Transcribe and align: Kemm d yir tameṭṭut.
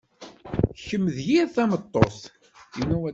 Kemm 0.85 1.05
d 1.15 1.17
yir 1.27 1.47
tameṭṭut. 1.55 2.19